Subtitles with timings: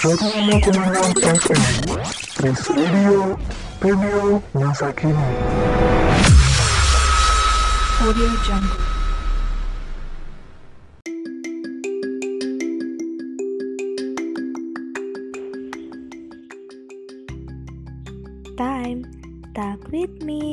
[0.00, 1.64] 105,6 FM
[2.32, 3.36] Tris Radio
[3.84, 5.12] Radio Masa Kini
[8.00, 8.80] Audio Jungle.
[18.56, 19.04] Time,
[19.52, 20.49] talk with me.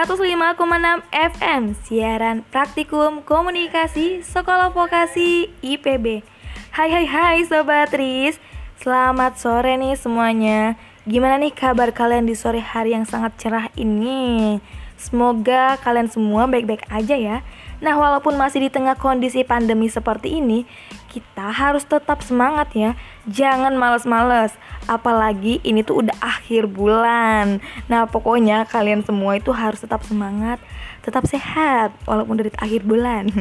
[0.00, 1.76] ...105,6 FM...
[1.84, 6.24] ...siaran praktikum komunikasi Sekolah Vokasi IPB...
[6.72, 8.40] Hai hai hai Sobat Tris.
[8.80, 10.80] Selamat sore nih semuanya.
[11.04, 14.56] Gimana nih kabar kalian di sore hari yang sangat cerah ini?
[14.96, 17.44] Semoga kalian semua baik-baik aja ya.
[17.84, 20.64] Nah walaupun masih di tengah kondisi pandemi seperti ini
[21.10, 22.94] Kita harus tetap semangat ya.
[23.26, 24.54] Jangan males-males.
[24.86, 27.58] Apalagi ini tuh udah akhir bulan.
[27.90, 30.62] Nah pokoknya kalian semua itu harus tetap semangat
[31.02, 33.26] Tetap sehat Walaupun dari akhir bulan.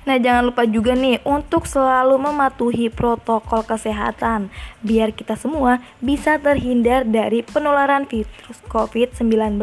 [0.00, 4.48] Nah jangan lupa juga nih untuk selalu mematuhi protokol kesehatan
[4.80, 9.60] Biar kita semua bisa terhindar dari penularan virus COVID-19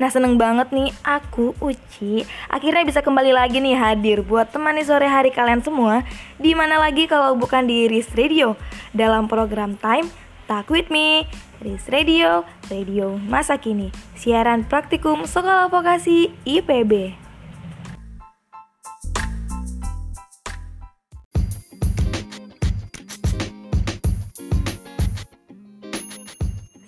[0.00, 5.04] Nah seneng banget nih aku Uci Akhirnya bisa kembali lagi nih hadir buat temani sore
[5.04, 6.00] hari kalian semua.
[6.40, 8.56] Di mana lagi kalau bukan di RIS Radio?
[8.96, 10.08] Dalam program Time
[10.48, 11.28] Talk With Me
[11.60, 13.92] RIS Radio, Radio Masa Kini.
[14.16, 17.29] Siaran praktikum Sekolah Vokasi IPB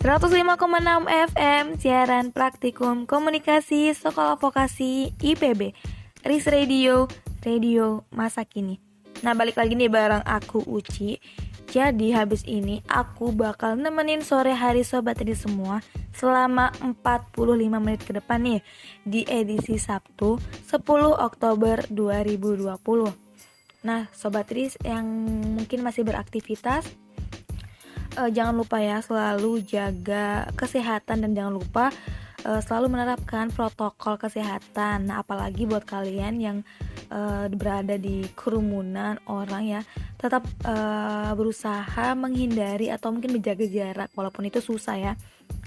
[0.02, 5.78] 105,6 FM siaran praktikum komunikasi Sekolah Vokasi IPB
[6.26, 7.06] RIS Radio,
[7.46, 8.82] Radio Masa Kini.
[9.22, 11.22] Nah balik lagi nih bareng aku Uci.
[11.70, 15.78] Jadi habis ini aku bakal nemenin sore hari sobat ini semua
[16.10, 17.38] Selama 45
[17.80, 18.60] menit ke depan nih
[19.06, 20.36] Di edisi Sabtu
[20.68, 20.82] 10
[21.16, 22.76] Oktober 2020
[23.88, 25.06] Nah sobat Tris yang
[25.56, 26.84] mungkin masih beraktivitas
[28.18, 31.84] uh, jangan lupa ya selalu jaga kesehatan dan jangan lupa
[32.46, 35.10] uh, selalu menerapkan protokol kesehatan.
[35.10, 36.58] Nah, apalagi buat kalian yang
[37.10, 39.80] uh, berada di kerumunan orang ya,
[40.18, 45.12] tetap uh, berusaha menghindari atau mungkin menjaga jarak walaupun itu susah ya.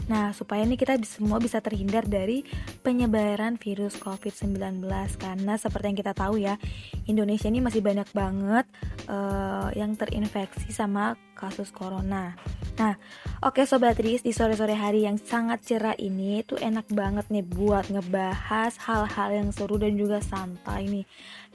[0.06, 2.46] Nah, supaya nih kita semua bisa terhindar dari
[2.86, 4.86] penyebaran virus COVID-19
[5.18, 6.62] karena seperti yang kita tahu ya,
[7.10, 8.66] Indonesia ini masih banyak banget
[9.10, 12.38] uh, yang terinfeksi sama kasus corona.
[12.76, 13.00] Nah,
[13.40, 17.44] oke okay, sobat Riz, di sore-sore hari yang sangat cerah ini tuh enak banget nih
[17.44, 21.06] buat ngebahas hal-hal yang seru dan juga santai nih.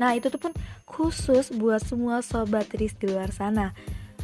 [0.00, 0.53] Nah, itu tuh pun
[0.89, 3.77] khusus buat semua sobat Riz di luar sana.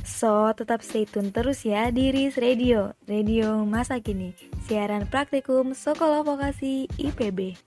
[0.06, 4.30] So, tetap stay tune terus ya di RIS Radio, Radio Masa Kini,
[4.70, 7.58] siaran praktikum Sekolah Vokasi IPB.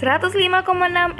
[0.00, 0.64] 105,6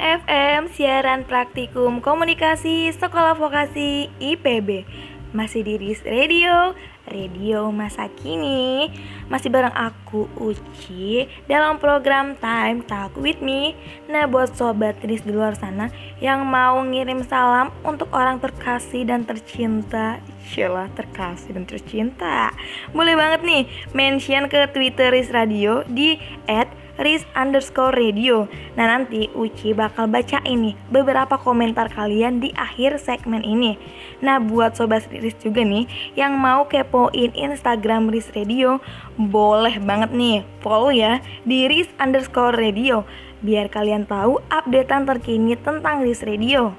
[0.01, 4.89] FM siaran praktikum komunikasi Sekolah Vokasi IPB
[5.37, 6.73] Masih di RIS Radio,
[7.05, 8.89] Radio Masa Kini.
[9.29, 13.77] Masih bareng aku Uci dalam program Time Talk With Me.
[14.09, 19.29] Nah buat sobat RIS di luar sana yang mau ngirim salam untuk orang terkasih dan
[19.29, 20.17] tercinta.
[20.41, 22.49] Sheila terkasih dan tercinta.
[22.97, 26.17] Boleh banget nih mention ke Twitter RIS Radio di
[26.49, 28.45] at Riz underscore radio.
[28.77, 33.75] Nah nanti Uci bakal baca ini beberapa komentar kalian di akhir segmen ini.
[34.21, 38.77] Nah buat Sobat Riz juga nih yang mau kepoin Instagram Riz Radio
[39.17, 43.01] Boleh banget nih follow ya di Riz underscore radio
[43.41, 46.77] Biar kalian tahu updatean terkini tentang Riz Radio.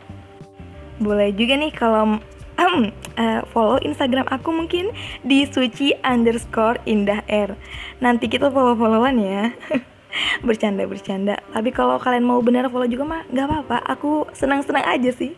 [1.03, 2.23] Boleh juga nih kalau
[2.63, 2.83] um,
[3.23, 4.95] uh, follow Instagram aku mungkin
[5.27, 7.59] di suci underscore indah r
[7.99, 9.51] nanti kita follow followan ya
[10.47, 13.79] bercanda bercanda tapi kalau kalian mau benar follow juga mah nggak apa-apa.
[13.99, 15.37] Aku senang-senang aja sih.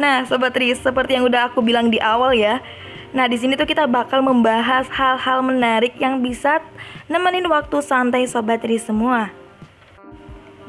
[0.00, 2.62] Nah sobat Riz seperti yang udah aku bilang di awal ya.
[3.10, 6.62] Nah, di sini tuh kita bakal membahas hal-hal menarik yang bisa
[7.10, 9.34] nemenin waktu santai sobat Riz semua.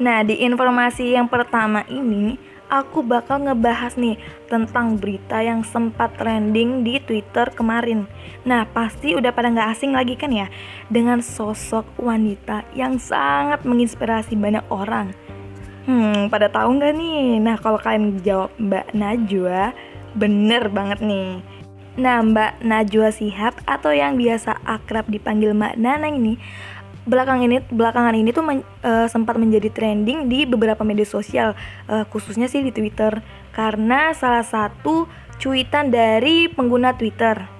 [0.02, 2.34] Nah, di informasi yang pertama ini,
[2.72, 4.16] aku bakal ngebahas nih
[4.48, 8.08] tentang berita yang sempat trending di Twitter kemarin.
[8.48, 10.48] Nah, pasti udah pada nggak asing lagi kan ya
[10.88, 15.12] dengan sosok wanita yang sangat menginspirasi banyak orang.
[15.84, 17.36] Hmm, pada tahu nggak nih?
[17.44, 19.76] Nah, kalau kalian jawab Mbak Najwa,
[20.16, 21.44] bener banget nih.
[22.00, 26.40] Nah, Mbak Najwa Sihab atau yang biasa akrab dipanggil Mbak Nana ini
[27.02, 31.58] belakang ini belakangan ini tuh men, uh, sempat menjadi trending di beberapa media sosial
[31.90, 33.18] uh, khususnya sih di Twitter
[33.50, 35.10] karena salah satu
[35.42, 37.50] cuitan dari pengguna Twitter.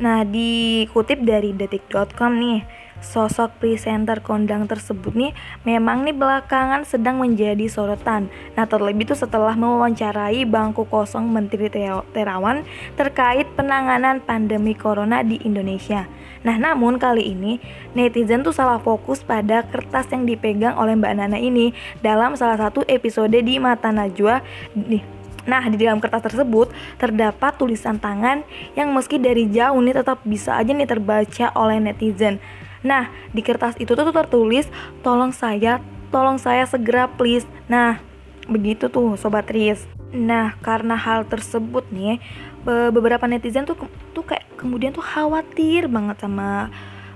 [0.00, 2.64] Nah, dikutip dari detik.com nih,
[3.00, 5.32] sosok presenter kondang tersebut nih
[5.64, 8.28] memang nih belakangan sedang menjadi sorotan.
[8.54, 11.72] Nah terlebih itu setelah mewawancarai bangku kosong Menteri
[12.12, 12.62] Terawan
[12.94, 16.06] terkait penanganan pandemi corona di Indonesia.
[16.40, 17.60] Nah namun kali ini
[17.92, 22.84] netizen tuh salah fokus pada kertas yang dipegang oleh Mbak Nana ini dalam salah satu
[22.88, 24.40] episode di Mata Najwa
[24.76, 26.68] nih Nah, di dalam kertas tersebut
[27.00, 28.44] terdapat tulisan tangan
[28.76, 32.36] yang meski dari jauh nih tetap bisa aja nih terbaca oleh netizen.
[32.80, 34.68] Nah, di kertas itu tuh tertulis,
[35.04, 37.44] tolong saya, tolong saya segera please.
[37.68, 38.00] Nah,
[38.48, 39.84] begitu tuh Sobat Riz.
[40.10, 42.18] Nah, karena hal tersebut nih,
[42.64, 43.78] beberapa netizen tuh
[44.10, 46.68] tuh kayak kemudian tuh khawatir banget sama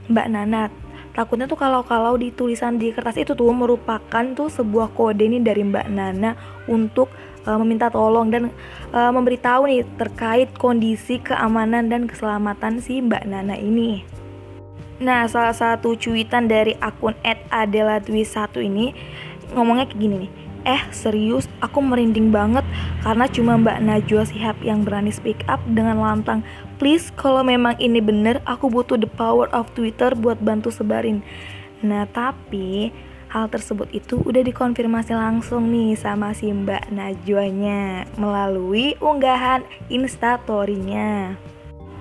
[0.08, 0.64] Mbak Nana.
[1.14, 5.62] Takutnya tuh kalau-kalau di tulisan di kertas itu tuh merupakan tuh sebuah kode nih dari
[5.62, 6.34] Mbak Nana
[6.66, 7.06] untuk
[7.46, 8.50] uh, meminta tolong dan
[8.90, 14.02] uh, memberitahu nih terkait kondisi keamanan dan keselamatan si Mbak Nana ini.
[15.02, 17.18] Nah, salah satu cuitan dari akun
[17.50, 18.94] @adeladwi1 ini
[19.50, 20.32] ngomongnya kayak gini nih.
[20.64, 22.64] Eh, serius, aku merinding banget
[23.04, 26.40] karena cuma Mbak Najwa Sihab yang berani speak up dengan lantang.
[26.80, 31.20] Please, kalau memang ini bener, aku butuh the power of Twitter buat bantu sebarin.
[31.84, 32.96] Nah, tapi
[33.28, 41.36] hal tersebut itu udah dikonfirmasi langsung nih sama si Mbak Najwanya melalui unggahan instastorynya.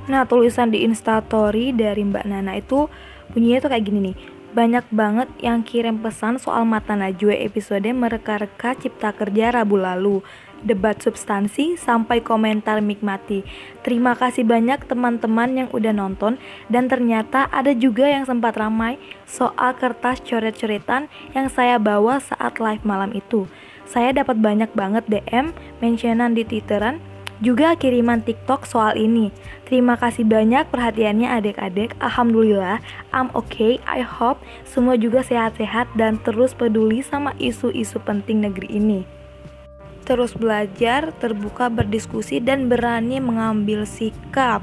[0.03, 2.91] Nah, tulisan di Instastory dari Mbak Nana itu
[3.31, 4.17] bunyinya tuh kayak gini nih.
[4.53, 10.19] Banyak banget yang kirim pesan soal Mata Najwa episode mereka-reka cipta kerja Rabu lalu.
[10.63, 13.44] Debat substansi sampai komentar nikmati.
[13.83, 16.39] Terima kasih banyak teman-teman yang udah nonton
[16.71, 18.95] dan ternyata ada juga yang sempat ramai
[19.27, 23.47] soal kertas coret-coretan yang saya bawa saat live malam itu.
[23.83, 25.51] Saya dapat banyak banget DM,
[25.83, 27.03] mentionan di Twitteran,
[27.44, 29.35] juga kiriman TikTok soal ini.
[29.74, 31.98] Terima kasih banyak perhatiannya adik-adik.
[31.98, 32.78] Alhamdulillah,
[33.10, 33.81] I'm okay.
[33.90, 34.38] I hope
[34.70, 39.02] semua juga sehat-sehat dan terus peduli sama isu-isu penting negeri ini.
[40.06, 44.62] Terus belajar, terbuka berdiskusi dan berani mengambil sikap.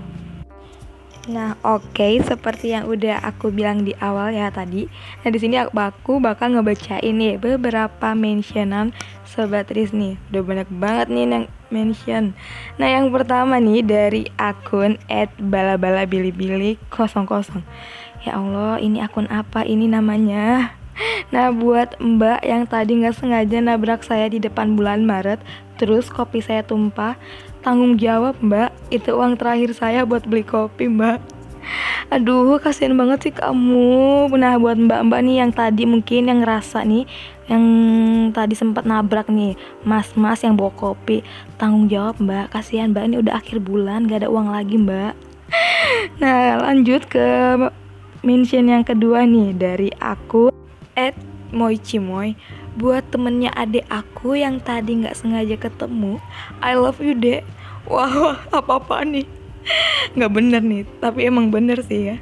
[1.31, 4.91] Nah, oke, okay, seperti yang udah aku bilang di awal ya tadi.
[5.23, 8.91] Nah, di sini aku bakal ngebacain nih beberapa mentionan
[9.23, 10.19] sobat Riz nih.
[10.35, 12.35] Udah banyak banget nih yang mention.
[12.83, 14.99] Nah, yang pertama nih dari akun
[15.39, 16.83] @balabalabilibili00.
[18.27, 20.75] Ya Allah, ini akun apa ini namanya?
[21.33, 25.41] Nah, buat Mbak yang tadi nggak sengaja nabrak saya di depan bulan Maret,
[25.81, 27.17] terus kopi saya tumpah,
[27.61, 31.21] Tanggung jawab mbak, itu uang terakhir saya buat beli kopi mbak.
[32.11, 34.27] Aduh, kasihan banget sih kamu.
[34.35, 37.05] Nah, buat mbak-mbak nih yang tadi mungkin yang ngerasa nih,
[37.47, 37.65] yang
[38.33, 39.55] tadi sempat nabrak nih,
[39.87, 41.23] mas-mas yang bawa kopi,
[41.61, 42.51] tanggung jawab mbak.
[42.51, 45.15] Kasihan mbak, ini udah akhir bulan, gak ada uang lagi mbak.
[46.23, 47.57] Nah, lanjut ke
[48.21, 50.53] mention yang kedua nih dari aku
[50.93, 51.17] at
[51.51, 52.37] Moichimoy
[52.79, 56.23] buat temennya adik aku yang tadi nggak sengaja ketemu.
[56.63, 57.43] I love you dek.
[57.91, 59.27] Wah, wah apa apa nih?
[60.17, 62.17] Nggak bener nih tapi emang bener sih ya.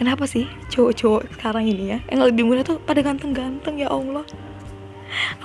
[0.00, 4.24] Kenapa sih cowok-cowok sekarang ini ya yang lebih muda tuh pada ganteng-ganteng ya Allah.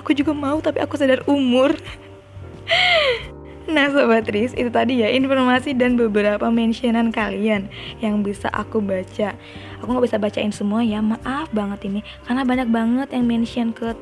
[0.00, 1.76] Aku juga mau tapi aku sadar umur.
[3.62, 7.70] Nah Sobat Riz, itu tadi ya informasi dan beberapa mentionan kalian
[8.02, 9.38] yang bisa aku baca.
[9.78, 13.94] Aku nggak bisa bacain semua ya, maaf banget ini Karena banyak banget yang mention ke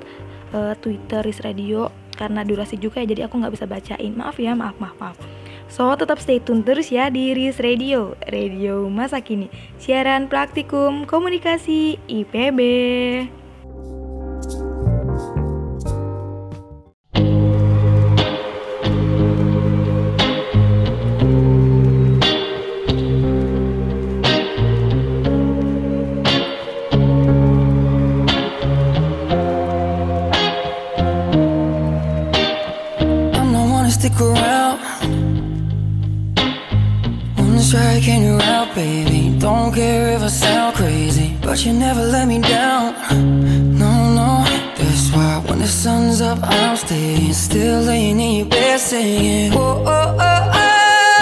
[0.52, 1.90] uh, Twitter Riz Radio
[2.21, 4.12] Karena durasi juga ya, jadi aku nggak bisa bacain.
[4.12, 5.16] Maaf ya, maaf, maaf, maaf.
[5.73, 9.49] So, tetap stay tune terus ya di Riz Radio Radio masa kini.
[9.80, 12.61] Siaran praktikum komunikasi IPB
[38.75, 42.95] baby Don't care if I sound crazy But you never let me down.
[43.79, 44.45] No, no
[44.77, 49.53] That's why when the sun's up I'm staying Still laying in your bed singing.
[49.55, 50.50] Oh, oh, oh,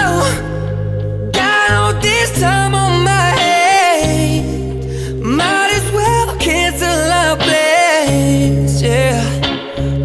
[0.03, 1.31] oh.
[1.33, 5.19] Got all this time on my head.
[5.21, 9.21] Might as well cancel our plans Yeah.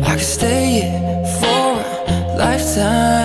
[0.07, 1.81] I could stay here for
[2.13, 3.24] a lifetime.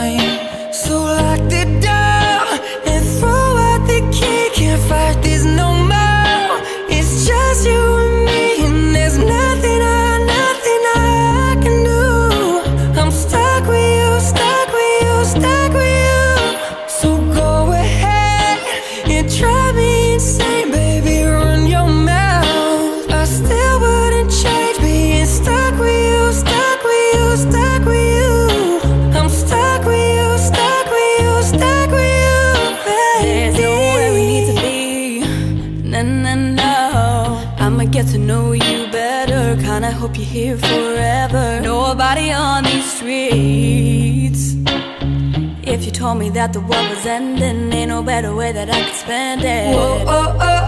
[46.09, 49.43] Told me that the world was ending, ain't no better way that I could spend
[49.43, 49.75] it.
[49.75, 50.58] Whoa, oh, oh.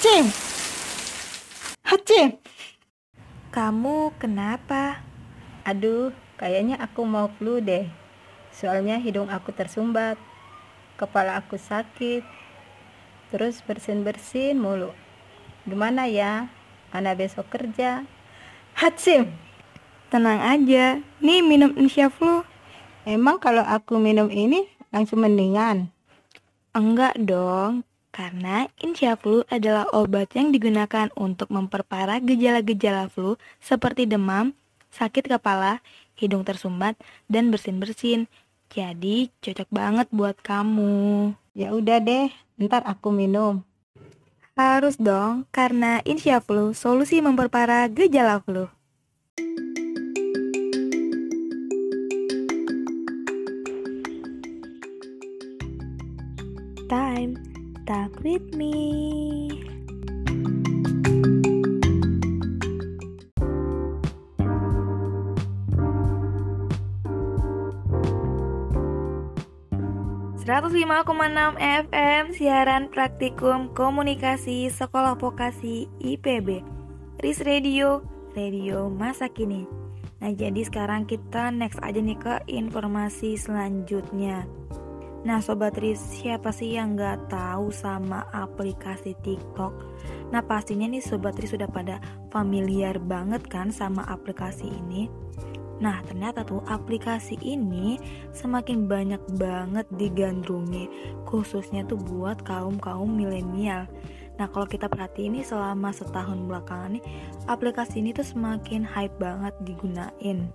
[0.00, 0.32] Hacim!
[1.84, 2.40] Hacim!
[3.52, 5.04] Kamu kenapa?
[5.68, 7.84] Aduh, kayaknya aku mau flu deh.
[8.48, 10.16] Soalnya hidung aku tersumbat,
[10.96, 12.24] kepala aku sakit,
[13.28, 14.88] terus bersin-bersin mulu.
[15.68, 16.48] Gimana ya?
[16.96, 18.08] Ana besok kerja.
[18.72, 19.36] Hacim!
[20.08, 22.40] Tenang aja, nih minum Insya Flu.
[23.04, 24.64] Emang kalau aku minum ini
[24.96, 25.92] langsung mendingan?
[26.72, 34.54] Enggak dong, karena Insya Flu adalah obat yang digunakan untuk memperparah gejala-gejala flu seperti demam,
[34.90, 35.78] sakit kepala,
[36.18, 36.98] hidung tersumbat,
[37.30, 38.26] dan bersin-bersin.
[38.70, 41.34] Jadi cocok banget buat kamu.
[41.54, 43.62] Ya udah deh, ntar aku minum.
[44.58, 48.66] Harus dong, karena Insya Flu solusi memperparah gejala flu.
[56.90, 57.49] Time,
[57.90, 59.50] talk with me.
[71.20, 76.62] enam FM siaran praktikum komunikasi sekolah vokasi IPB
[77.22, 78.02] RIS Radio
[78.34, 79.66] Radio masa kini.
[80.22, 84.46] Nah jadi sekarang kita next aja nih ke informasi selanjutnya
[85.20, 89.72] Nah Sobat RIS siapa sih yang nggak tahu sama aplikasi TikTok
[90.32, 92.00] Nah pastinya nih Sobat RIS sudah pada
[92.32, 95.12] familiar banget kan sama aplikasi ini
[95.80, 97.96] Nah, ternyata tuh aplikasi ini
[98.36, 100.92] semakin banyak banget digandrungi,
[101.24, 103.88] khususnya tuh buat kaum-kaum milenial.
[104.36, 107.04] Nah, kalau kita perhatiin nih selama setahun belakangan nih,
[107.48, 110.52] aplikasi ini tuh semakin hype banget digunain.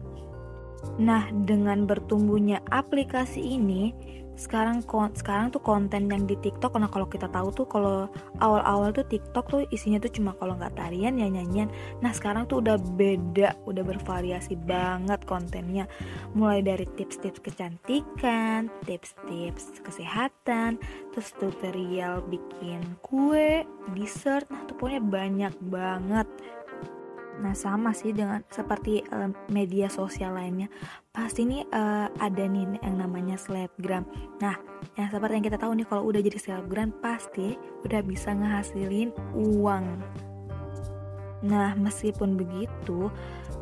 [1.01, 3.97] Nah, dengan bertumbuhnya aplikasi ini,
[4.35, 4.83] sekarang
[5.15, 8.11] sekarang tuh konten yang di TikTok nah kalau kita tahu tuh kalau
[8.43, 11.71] awal-awal tuh TikTok tuh isinya tuh cuma kalau nggak tarian ya nyanyian.
[12.03, 15.87] Nah sekarang tuh udah beda udah bervariasi banget kontennya.
[16.35, 20.77] Mulai dari tips-tips kecantikan tips-tips kesehatan
[21.15, 23.63] terus tutorial bikin kue
[23.95, 26.27] dessert nah tuh pokoknya banyak banget
[27.41, 30.71] Nah sama sih dengan seperti uh, media sosial lainnya
[31.11, 34.07] pasti nih uh, ada nih yang namanya selebgram.
[34.39, 34.55] Nah
[34.95, 39.85] yang seperti yang kita tahu nih kalau udah jadi selebgram pasti udah bisa ngehasilin uang.
[41.45, 43.11] Nah meskipun begitu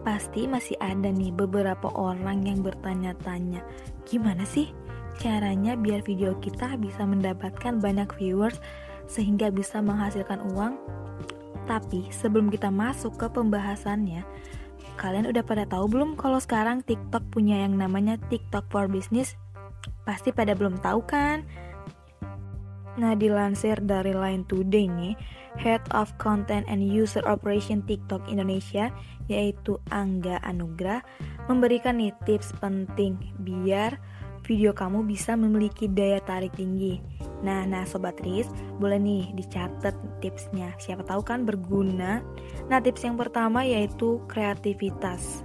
[0.04, 3.64] pasti masih ada nih beberapa orang yang bertanya-tanya
[4.04, 4.70] gimana sih
[5.22, 8.58] caranya biar video kita bisa mendapatkan banyak viewers
[9.06, 10.76] sehingga bisa menghasilkan uang
[11.66, 14.24] tapi sebelum kita masuk ke pembahasannya,
[15.00, 19.36] kalian udah pada tahu belum kalau sekarang TikTok punya yang namanya TikTok for Business?
[20.04, 21.44] Pasti pada belum tahu kan?
[22.94, 25.18] Nah, dilansir dari Line Today nih,
[25.58, 28.94] Head of Content and User Operation TikTok Indonesia,
[29.26, 31.02] yaitu Angga Anugrah,
[31.50, 33.98] memberikan nih tips penting biar
[34.44, 37.00] video kamu bisa memiliki daya tarik tinggi.
[37.44, 38.48] Nah, nah sobat Riz,
[38.80, 40.76] boleh nih dicatat tipsnya.
[40.80, 42.24] Siapa tahu kan berguna.
[42.68, 45.44] Nah, tips yang pertama yaitu kreativitas.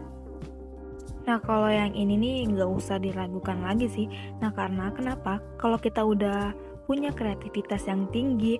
[1.27, 4.07] Nah, kalau yang ini nih nggak usah diragukan lagi sih.
[4.43, 5.43] Nah, karena kenapa?
[5.59, 6.55] Kalau kita udah
[6.89, 8.57] punya kreativitas yang tinggi,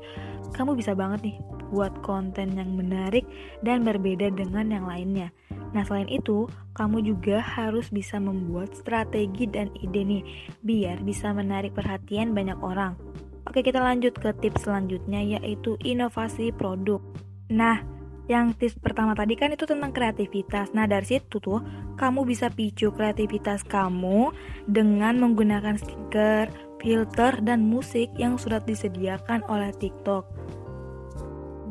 [0.53, 1.37] kamu bisa banget nih
[1.73, 3.25] buat konten yang menarik
[3.65, 5.33] dan berbeda dengan yang lainnya.
[5.77, 10.23] Nah, selain itu, kamu juga harus bisa membuat strategi dan ide nih,
[10.65, 12.97] biar bisa menarik perhatian banyak orang.
[13.45, 17.01] Oke, kita lanjut ke tips selanjutnya, yaitu inovasi produk.
[17.49, 17.81] Nah,
[18.29, 20.77] yang tips pertama tadi kan itu tentang kreativitas.
[20.77, 21.65] Nah, dari situ tuh
[21.97, 24.37] kamu bisa picu kreativitas kamu
[24.69, 30.29] dengan menggunakan stiker, filter, dan musik yang sudah disediakan oleh TikTok.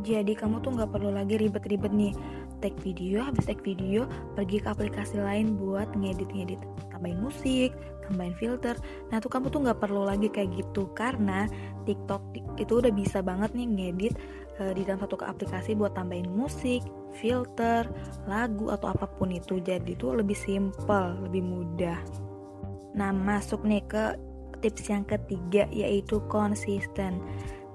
[0.01, 2.13] Jadi kamu tuh nggak perlu lagi ribet-ribet nih
[2.60, 6.62] take video, habis take video pergi ke aplikasi lain buat ngedit-ngedit,
[6.92, 7.72] tambahin musik,
[8.08, 8.76] tambahin filter.
[9.12, 11.46] Nah tuh kamu tuh nggak perlu lagi kayak gitu karena
[11.84, 12.22] TikTok
[12.58, 14.14] itu udah bisa banget nih ngedit
[14.60, 16.82] uh, di dalam satu aplikasi buat tambahin musik,
[17.18, 17.86] filter,
[18.26, 19.60] lagu atau apa pun itu.
[19.62, 22.00] Jadi itu lebih simple, lebih mudah.
[22.98, 24.17] Nah, masuk nih ke
[24.58, 27.22] tips yang ketiga yaitu konsisten.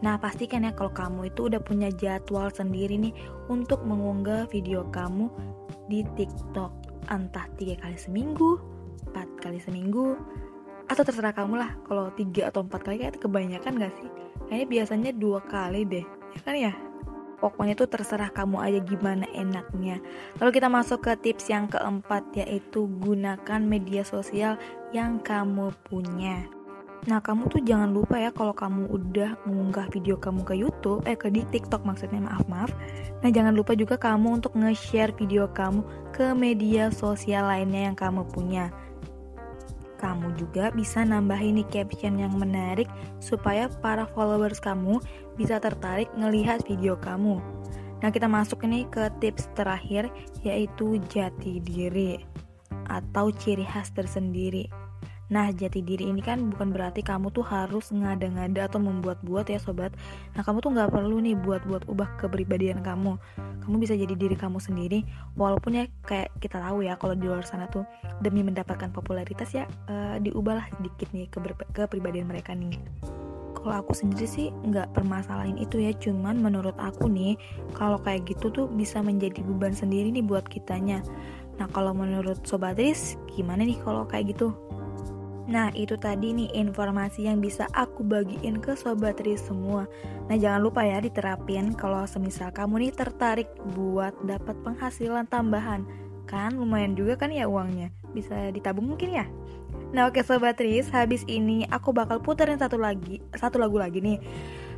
[0.02, 3.14] Nah, pastikan ya kalau kamu itu udah punya jadwal sendiri nih
[3.46, 5.30] untuk mengunggah video kamu
[5.86, 6.74] di TikTok.
[7.06, 8.58] Entah tiga kali seminggu,
[9.10, 10.18] empat kali seminggu,
[10.90, 11.70] atau terserah kamu lah.
[11.86, 14.10] Kalau tiga atau empat kali kayak kebanyakan gak sih?
[14.50, 16.72] Kayaknya biasanya dua kali deh ya kan ya
[17.38, 20.00] pokoknya itu terserah kamu aja gimana enaknya
[20.40, 24.56] lalu kita masuk ke tips yang keempat yaitu gunakan media sosial
[24.94, 26.46] yang kamu punya
[27.02, 31.18] Nah kamu tuh jangan lupa ya kalau kamu udah mengunggah video kamu ke YouTube, eh
[31.18, 32.70] ke di TikTok maksudnya maaf maaf.
[33.26, 35.82] Nah jangan lupa juga kamu untuk nge-share video kamu
[36.14, 38.70] ke media sosial lainnya yang kamu punya
[40.02, 42.90] kamu juga bisa nambahin nih caption yang menarik
[43.22, 44.98] supaya para followers kamu
[45.38, 47.38] bisa tertarik ngelihat video kamu.
[48.02, 50.10] Nah, kita masuk ini ke tips terakhir
[50.42, 52.18] yaitu jati diri
[52.90, 54.81] atau ciri khas tersendiri.
[55.32, 59.96] Nah, jati diri ini kan bukan berarti kamu tuh harus ngada-ngada atau membuat-buat ya sobat.
[60.36, 63.16] Nah, kamu tuh nggak perlu nih buat-buat ubah kepribadian kamu.
[63.64, 67.48] Kamu bisa jadi diri kamu sendiri, walaupun ya kayak kita tahu ya kalau di luar
[67.48, 67.88] sana tuh
[68.20, 71.38] demi mendapatkan popularitas ya uh, diubahlah sedikit nih ke
[71.72, 72.76] kepribadian mereka nih.
[73.56, 77.38] Kalau aku sendiri sih nggak permasalahin itu ya, cuman menurut aku nih
[77.72, 81.00] kalau kayak gitu tuh bisa menjadi beban sendiri nih buat kitanya.
[81.56, 84.50] Nah kalau menurut Sobat Riz, gimana nih kalau kayak gitu?
[85.50, 89.90] Nah itu tadi nih informasi yang bisa aku bagiin ke Sobat Riz semua.
[90.30, 95.82] Nah jangan lupa ya diterapin kalau semisal kamu nih tertarik buat dapat penghasilan tambahan.
[96.30, 97.90] Kan lumayan juga kan ya uangnya?
[98.14, 99.26] Bisa ditabung mungkin ya?
[99.90, 104.22] Nah oke Sobat Riz habis ini aku bakal puterin satu lagi satu lagu lagi nih.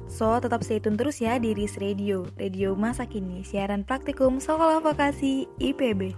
[0.09, 4.81] So tetap stay tune terus ya di Riz Radio Radio masa kini siaran praktikum sekolah
[4.81, 6.17] vokasi IPB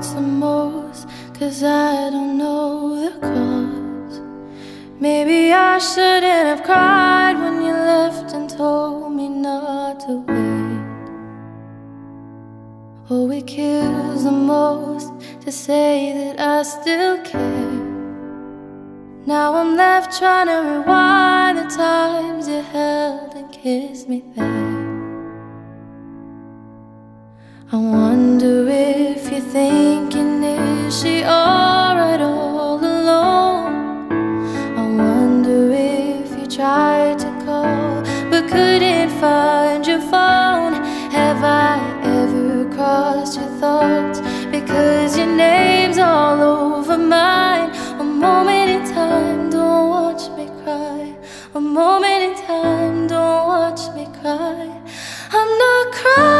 [0.00, 1.06] hurts the most,
[1.38, 4.20] cause I don't know the cause.
[4.98, 10.80] Maybe I shouldn't have cried when you left and told me not to wait.
[13.10, 17.80] Oh, it kills the most to say that I still care.
[19.26, 24.69] Now I'm left trying to rewind the times you held and kissed me there.
[27.72, 34.10] I wonder if you're thinking, is she alright all alone?
[34.76, 40.82] I wonder if you tried to call but couldn't find your phone.
[41.12, 44.18] Have I ever crossed your thoughts?
[44.50, 47.70] Because your name's all over mine.
[48.00, 51.14] A moment in time, don't watch me cry.
[51.54, 54.66] A moment in time, don't watch me cry.
[55.30, 56.39] I'm not crying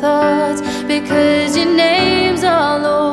[0.00, 3.09] thoughts because your name's all over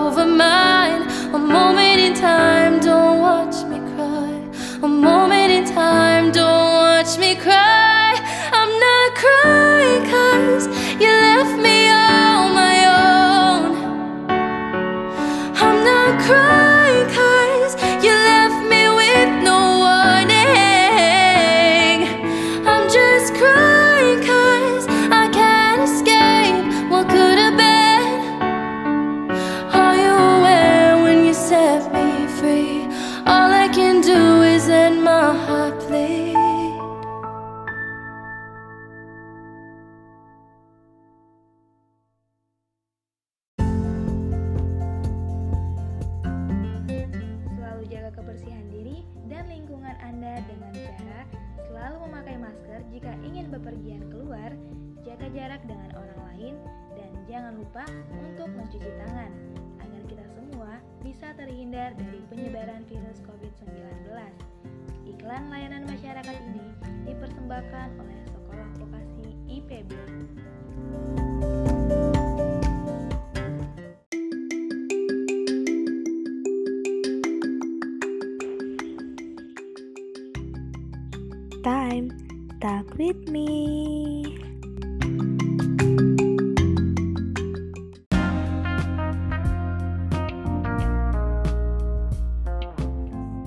[62.88, 64.08] virus COVID-19.
[65.08, 66.63] Iklan layanan masyarakat ini
[67.04, 69.91] dipersembahkan oleh Sekolah Vokasi IPB.
[81.67, 82.08] Time,
[82.63, 84.46] talk with me.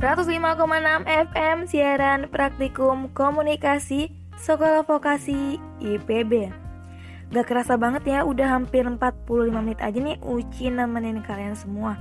[0.01, 6.49] Enam FM siaran praktikum komunikasi Sekolah Vokasi IPB.
[7.29, 12.01] Gak kerasa banget ya, udah hampir 45 menit aja nih Uci nemenin kalian semua.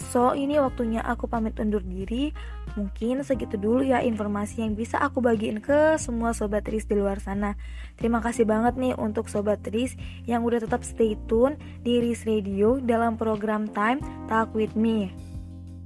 [0.00, 2.32] So, ini waktunya aku pamit undur diri.
[2.72, 7.20] Mungkin segitu dulu ya informasi yang bisa aku bagiin ke semua sobat Tris di luar
[7.20, 7.60] sana.
[8.00, 9.92] Terima kasih banget nih untuk sobat Tris
[10.24, 15.25] yang udah tetap stay tune di Riz Radio dalam program Time Talk With Me.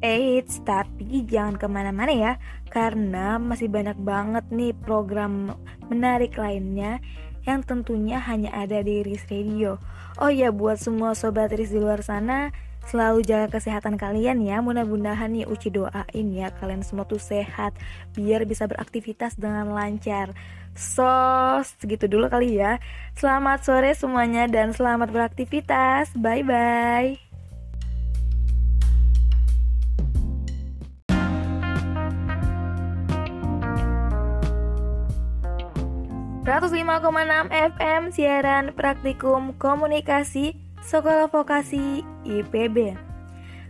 [0.01, 2.33] Eits, tapi jangan ke mana-mana ya,
[2.73, 5.57] karena masih banyak banget nih program
[5.93, 7.05] menarik lainnya
[7.45, 9.81] yang tentunya hanya ada di Riz Radio.
[10.21, 12.53] Oh ya, buat semua sobat Riz di luar sana,
[12.89, 14.65] selalu jaga kesehatan kalian ya.
[14.65, 17.77] Mudah-mudahan nih Uci doain ya kalian semua tuh sehat
[18.17, 20.33] biar bisa beraktivitas dengan lancar.
[20.75, 21.05] So,
[21.81, 22.79] segitu dulu kali ya.
[23.19, 26.15] Selamat sore semuanya dan selamat beraktivitas.
[26.17, 26.47] Bye
[36.41, 42.97] 105,6 FM siaran praktikum komunikasi Sekolah Vokasi IPB.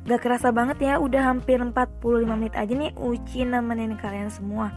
[0.07, 4.71] Gak kerasa banget ya, udah hampir 45 menit aja nih Uci nemenin kalian semua.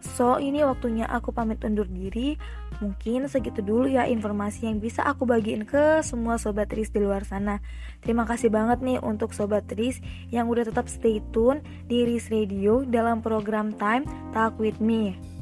[0.00, 2.40] So, ini waktunya aku pamit undur diri.
[2.80, 7.28] Mungkin segitu dulu ya informasi yang bisa aku bagiin ke semua sobat Tris di luar
[7.28, 7.60] sana.
[8.00, 10.00] Terima kasih banget nih untuk sobat Tris
[10.32, 15.35] yang udah tetap stay tune di Riz Radio dalam program Time Talk With Me.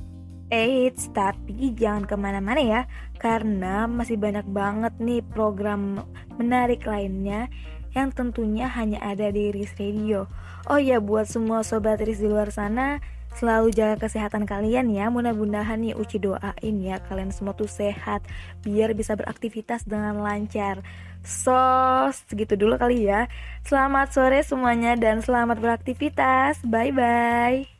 [0.54, 2.80] Eits, tapi jangan ke mana-mana ya,
[3.18, 6.06] karena masih banyak banget nih program
[6.38, 7.50] menarik lainnya
[7.94, 10.30] yang tentunya hanya ada di Riz Radio.
[10.70, 13.02] Oh ya, buat semua sobat Riz di luar sana,
[13.34, 15.10] selalu jaga kesehatan kalian ya.
[15.10, 18.22] Mudah-mudahan nih Uci doain ya kalian semua tuh sehat
[18.62, 20.80] biar bisa beraktivitas dengan lancar.
[21.24, 21.56] So,
[22.28, 23.32] segitu dulu kali ya.
[23.64, 26.60] Selamat sore semuanya dan selamat beraktivitas.
[26.62, 27.73] Bye bye.